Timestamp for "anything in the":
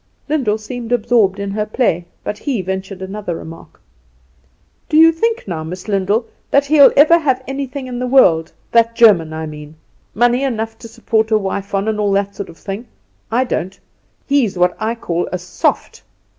7.47-8.07